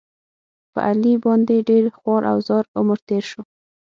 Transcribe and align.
په 0.71 0.79
علي 0.87 1.13
باندې 1.25 1.65
ډېر 1.69 1.83
خوار 1.97 2.21
او 2.31 2.37
زار 2.47 2.63
عمر 2.77 2.97
تېر 3.07 3.23
شو. 3.31 3.41